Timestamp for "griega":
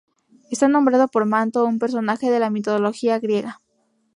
3.19-3.61